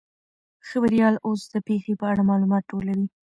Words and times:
خبریال 0.67 1.15
اوس 1.27 1.41
د 1.53 1.55
پیښې 1.67 1.93
په 1.99 2.05
اړه 2.11 2.23
معلومات 2.29 2.63
ټولوي. 2.71 3.07